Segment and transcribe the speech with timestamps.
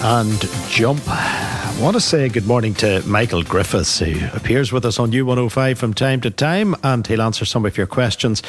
[0.00, 1.02] And jump.
[1.06, 5.76] I want to say good morning to Michael Griffiths, who appears with us on U105
[5.76, 8.42] from time to time, and he'll answer some of your questions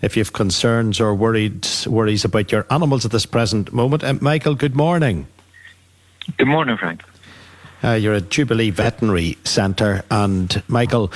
[0.00, 4.04] if you have concerns or worried worries about your animals at this present moment.
[4.04, 5.26] Uh, Michael, good morning.
[6.38, 7.02] Good morning, Frank.
[7.82, 11.12] Uh, you're at Jubilee Veterinary Centre, and Michael,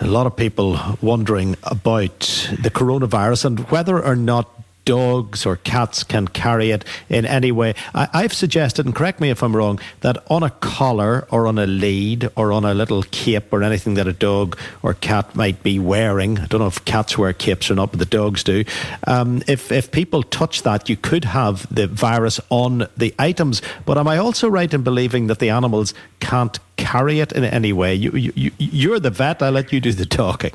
[0.00, 2.20] a lot of people wondering about
[2.62, 4.55] the coronavirus and whether or not
[4.86, 7.74] dogs or cats can carry it in any way.
[7.94, 11.58] I, have suggested, and correct me if I'm wrong, that on a collar or on
[11.58, 15.62] a lead or on a little cape or anything that a dog or cat might
[15.62, 18.64] be wearing, I don't know if cats wear capes or not, but the dogs do.
[19.06, 23.60] Um, if, if people touch that, you could have the virus on the items.
[23.84, 27.72] But am I also right in believing that the animals can't carry it in any
[27.72, 27.94] way?
[27.94, 30.52] You, you, you're the vet, I'll let you do the talking.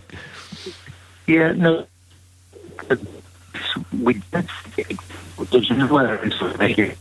[1.28, 1.86] Yeah, no
[3.92, 6.98] we there's to make it.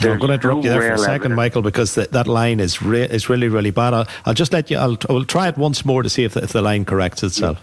[0.00, 1.34] I'm going to interrupt you there for a second.
[1.34, 3.94] Michael, because the, that line is re- is really really bad.
[3.94, 4.78] I'll, I'll just let you.
[4.78, 7.60] I'll, I'll try it once more to see if the, if the line corrects itself.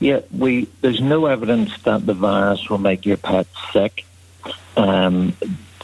[0.00, 4.04] Yeah, we there's no evidence that the virus will make your pet sick.
[4.76, 5.36] Um,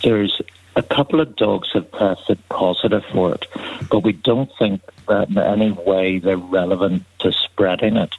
[0.04, 0.40] there's
[0.76, 3.46] a couple of dogs have tested positive for it,
[3.90, 8.14] but we don't think that in any way they're relevant to spreading it.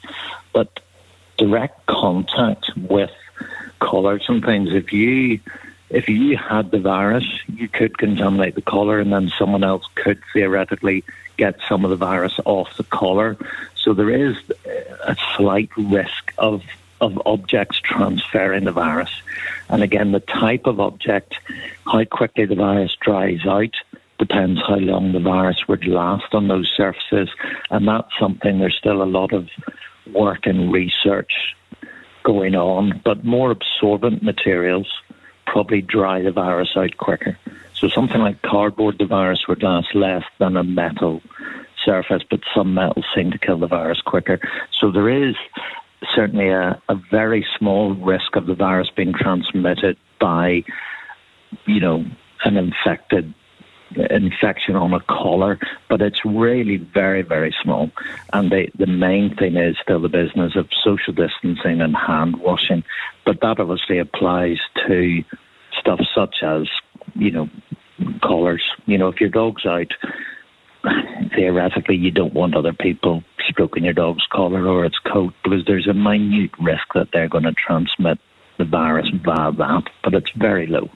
[0.51, 0.81] But
[1.37, 3.11] direct contact with
[3.79, 4.73] collars and things.
[4.73, 5.39] If you
[5.89, 10.19] if you had the virus, you could contaminate the collar, and then someone else could
[10.33, 11.03] theoretically
[11.37, 13.37] get some of the virus off the collar.
[13.75, 14.35] So there is
[15.03, 16.63] a slight risk of
[17.01, 19.11] of objects transferring the virus.
[19.69, 21.35] And again, the type of object,
[21.85, 23.75] how quickly the virus dries out,
[24.17, 27.29] depends how long the virus would last on those surfaces.
[27.69, 29.49] And that's something there's still a lot of
[30.13, 31.55] work and research
[32.23, 34.87] going on, but more absorbent materials
[35.45, 37.37] probably dry the virus out quicker.
[37.73, 41.21] So something like cardboard, the virus would last less than a metal
[41.83, 44.39] surface, but some metals seem to kill the virus quicker.
[44.79, 45.35] So there is
[46.13, 50.63] certainly a, a very small risk of the virus being transmitted by,
[51.65, 52.05] you know,
[52.43, 53.33] an infected
[54.09, 55.59] infection on a collar,
[55.89, 57.91] but it's really very, very small.
[58.33, 62.83] And the, the main thing is still the business of social distancing and hand washing.
[63.25, 64.57] But that obviously applies
[64.87, 65.23] to
[65.79, 66.67] stuff such as,
[67.15, 67.49] you know,
[68.21, 68.63] collars.
[68.85, 69.91] You know, if your dog's out,
[71.35, 75.87] theoretically you don't want other people stroking your dog's collar or its coat because there's
[75.87, 78.19] a minute risk that they're going to transmit
[78.57, 80.89] the virus via that, but it's very low.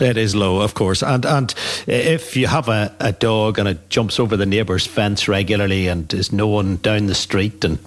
[0.00, 1.54] It is low, of course, and and
[1.86, 6.12] if you have a, a dog and it jumps over the neighbour's fence regularly and
[6.12, 7.78] is known down the street and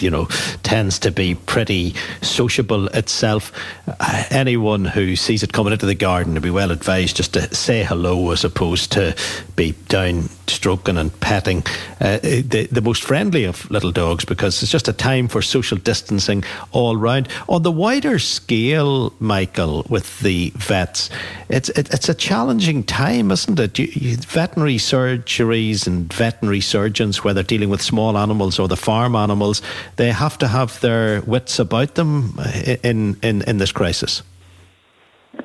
[0.00, 0.26] you know
[0.62, 3.52] tends to be pretty sociable itself,
[3.86, 7.54] uh, anyone who sees it coming into the garden would be well advised just to
[7.54, 9.16] say hello as opposed to
[9.56, 11.62] be down stroking and petting.
[12.00, 15.78] Uh, the the most friendly of little dogs because it's just a time for social
[15.78, 17.28] distancing all round.
[17.48, 21.10] On the wider scale, Michael, with the vets
[21.50, 23.78] it's it, it's a challenging time, isn't it?
[23.78, 29.16] You, you, veterinary surgeries and veterinary surgeons, whether dealing with small animals or the farm
[29.16, 29.59] animals,
[29.96, 32.38] they have to have their wits about them
[32.82, 34.22] in in, in this crisis.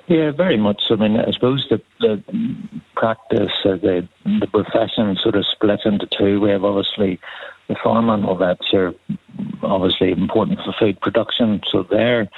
[0.08, 0.82] Yeah, very much.
[0.90, 2.24] I mean, I suppose the, the
[2.96, 6.42] practice, uh, the the profession, sort of split into two.
[6.42, 7.20] We have obviously
[7.68, 8.94] the farm animal vets are
[9.64, 12.30] obviously important for food production, so they're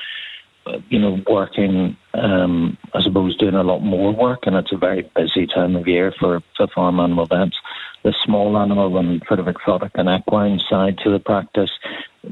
[0.90, 5.10] you know, working, um, I suppose, doing a lot more work, and it's a very
[5.16, 7.58] busy time of year for, for farm animal vets.
[8.08, 11.72] The small animal and sort of exotic and equine side to the practice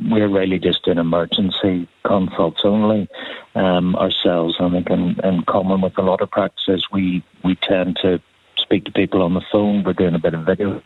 [0.09, 3.09] we're really just in emergency consults only
[3.55, 4.55] um, ourselves.
[4.57, 8.21] I think in, in common with a lot of practices, we, we tend to
[8.57, 9.83] speak to people on the phone.
[9.83, 10.81] We're doing a bit of video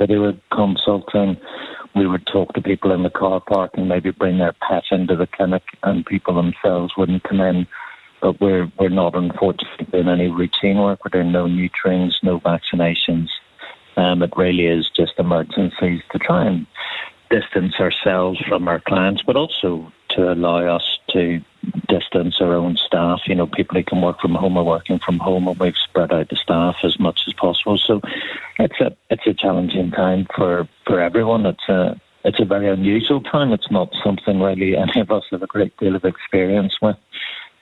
[0.00, 1.36] video consulting.
[1.94, 5.14] We would talk to people in the car park and maybe bring their pet into
[5.14, 7.68] the clinic, and people themselves wouldn't come in.
[8.20, 11.04] But we're we're not unfortunately doing any routine work.
[11.04, 13.28] We're doing no neuterings, no vaccinations.
[13.96, 16.66] Um, it really is just emergencies to try and
[17.30, 21.40] distance ourselves from our clients, but also to allow us to
[21.88, 23.22] distance our own staff.
[23.26, 26.12] You know, people who can work from home are working from home, and we've spread
[26.12, 27.78] out the staff as much as possible.
[27.78, 28.00] So
[28.58, 31.46] it's a it's a challenging time for for everyone.
[31.46, 33.52] It's a it's a very unusual time.
[33.52, 36.96] It's not something really any of us have a great deal of experience with.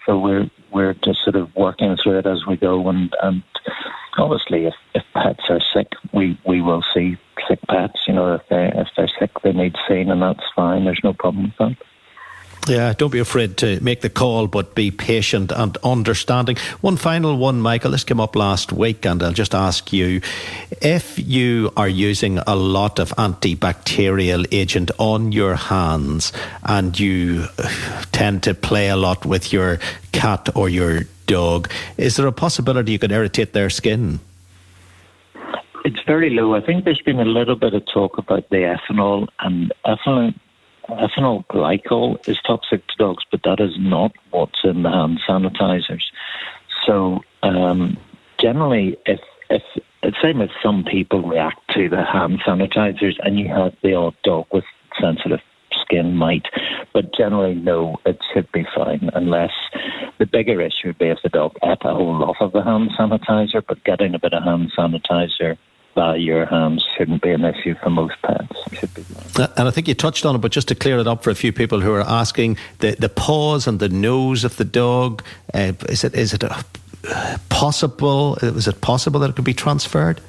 [0.06, 3.42] So we're we're just sort of working through it as we go, and and
[4.18, 4.74] obviously, if,
[5.12, 7.16] pets are sick, we we will see
[7.48, 8.00] sick pets.
[8.06, 10.84] You know, if they if they're sick, they need seen, and that's fine.
[10.84, 11.76] There's no problem with that.
[12.68, 16.56] Yeah, don't be afraid to make the call, but be patient and understanding.
[16.80, 17.90] One final one, Michael.
[17.90, 20.20] This came up last week, and I'll just ask you
[20.80, 26.32] if you are using a lot of antibacterial agent on your hands
[26.62, 27.46] and you
[28.12, 29.80] tend to play a lot with your
[30.12, 34.20] cat or your dog, is there a possibility you could irritate their skin?
[35.84, 36.54] It's very low.
[36.54, 40.32] I think there's been a little bit of talk about the ethanol, and ethanol
[40.88, 46.04] ethylene glycol is toxic to dogs, but that is not what's in the hand sanitizers.
[46.86, 47.96] So um,
[48.38, 49.20] generally, if
[49.50, 49.62] if
[50.04, 54.14] it's same as some people react to the hand sanitizers, and you have the odd
[54.22, 54.64] dog with
[55.00, 55.40] sensitive
[55.80, 56.46] skin might,
[56.92, 59.52] but generally no, it should be fine unless
[60.18, 62.90] the bigger issue would be if the dog ate a whole lot of the hand
[62.98, 65.56] sanitizer, but getting a bit of hand sanitizer
[65.94, 69.38] by your hands shouldn't be an issue for most pets.
[69.38, 71.30] Uh, and I think you touched on it, but just to clear it up for
[71.30, 75.22] a few people who are asking, the, the paws and the nose of the dog,
[75.54, 76.64] uh, is it is it a,
[77.08, 78.36] uh, possible?
[78.36, 80.20] Is it possible that it could be transferred?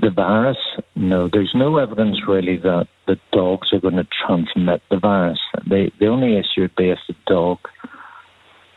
[0.00, 0.58] The virus,
[0.94, 1.28] no.
[1.28, 5.38] There's no evidence really that the dogs are going to transmit the virus.
[5.66, 7.58] The the only issue would be if the dog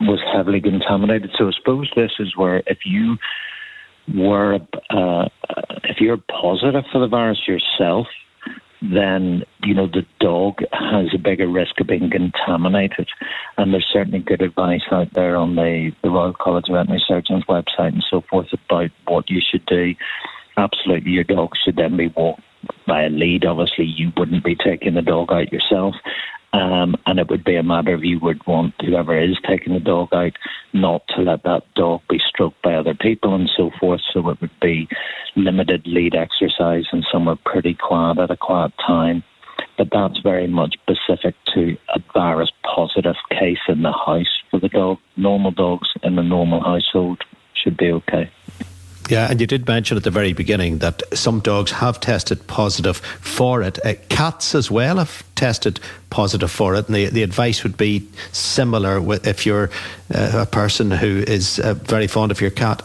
[0.00, 1.30] was heavily contaminated.
[1.38, 3.18] So I suppose this is where if you
[4.14, 4.58] were
[4.92, 5.28] uh,
[5.84, 8.06] if you're positive for the virus yourself,
[8.82, 13.08] then you know the dog has a bigger risk of being contaminated.
[13.56, 17.44] And there's certainly good advice out there on the, the Royal College of Veterinary Surgeons
[17.48, 19.94] website and so forth about what you should do.
[20.56, 22.42] Absolutely, your dog should then be walked
[22.86, 23.44] by a lead.
[23.44, 25.94] Obviously, you wouldn't be taking the dog out yourself.
[26.54, 29.80] Um, and it would be a matter of you would want whoever is taking the
[29.80, 30.32] dog out
[30.74, 34.02] not to let that dog be stroked by other people and so forth.
[34.12, 34.86] So it would be
[35.34, 39.24] limited lead exercise and somewhere pretty quiet at a quiet time.
[39.78, 44.68] But that's very much specific to a virus positive case in the house for the
[44.68, 44.98] dog.
[45.16, 47.22] Normal dogs in the normal household
[47.54, 48.30] should be okay.
[49.12, 52.96] Yeah, and you did mention at the very beginning that some dogs have tested positive
[52.96, 53.78] for it.
[53.84, 58.08] Uh, cats as well have tested positive for it, and the, the advice would be
[58.32, 59.68] similar with if you're
[60.14, 62.82] uh, a person who is uh, very fond of your cat.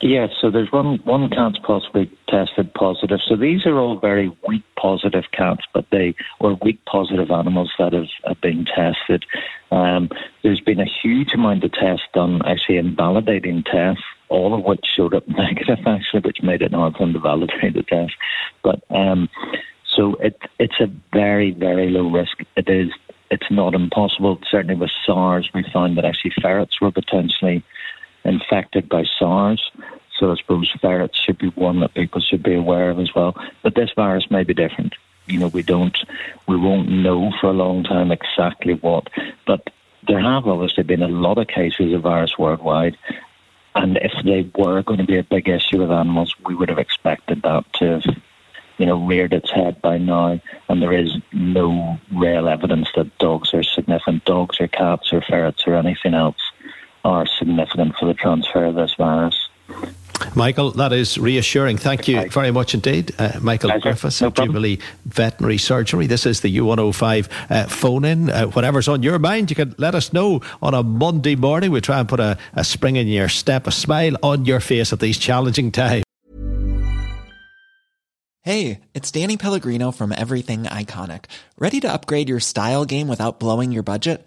[0.00, 3.18] Yes, so there's one one cat's possibly tested positive.
[3.28, 7.92] So these are all very weak positive cats, but they were weak positive animals that
[7.92, 9.26] have, have been tested.
[9.70, 10.08] Um,
[10.42, 15.14] there's been a huge amount of tests done, actually invalidating tests, all of which showed
[15.14, 18.14] up negative, actually, which made it hard for them to validate the test.
[18.62, 19.28] But um,
[19.94, 22.38] so it it's a very very low risk.
[22.56, 22.90] It is
[23.30, 24.38] it's not impossible.
[24.50, 27.62] Certainly with SARS, we found that actually ferrets were potentially
[28.24, 29.70] infected by SARS.
[30.18, 33.34] So I suppose ferrets should be one that people should be aware of as well.
[33.62, 34.94] But this virus may be different.
[35.26, 35.96] You know, we don't,
[36.46, 39.08] we won't know for a long time exactly what.
[39.46, 39.70] But
[40.06, 42.96] there have obviously been a lot of cases of virus worldwide.
[43.74, 46.78] And if they were going to be a big issue with animals, we would have
[46.78, 48.16] expected that to have,
[48.78, 50.40] you know, reared its head by now.
[50.68, 54.24] And there is no real evidence that dogs are significant.
[54.24, 56.40] Dogs or cats or ferrets or anything else
[57.04, 59.48] are significant for the transfer of this virus.
[60.34, 61.78] Michael, that is reassuring.
[61.78, 63.14] Thank you very much indeed.
[63.18, 63.82] Uh, Michael Pleasure.
[63.82, 66.06] Griffiths no of Jubilee Veterinary Surgery.
[66.06, 68.30] This is the U105 uh, phone in.
[68.30, 71.70] Uh, whatever's on your mind, you can let us know on a Monday morning.
[71.70, 74.92] We try and put a, a spring in your step, a smile on your face
[74.92, 76.04] at these challenging times.
[78.42, 81.26] Hey, it's Danny Pellegrino from Everything Iconic.
[81.58, 84.26] Ready to upgrade your style game without blowing your budget?